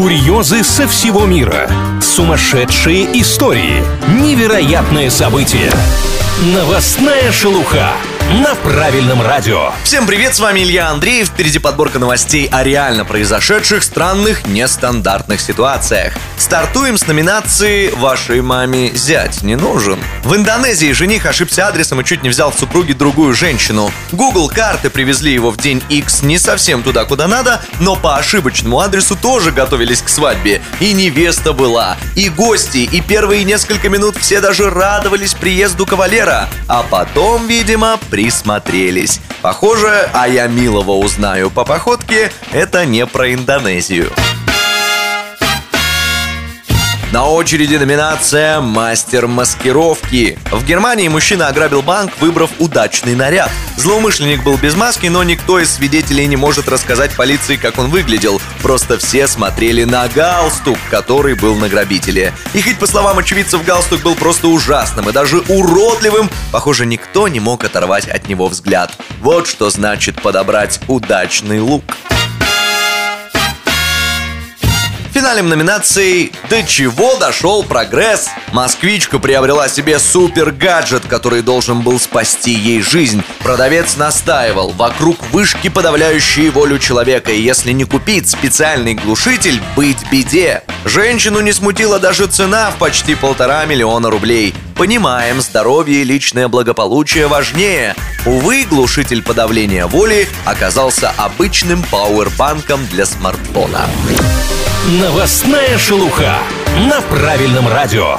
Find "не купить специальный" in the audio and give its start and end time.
87.72-88.94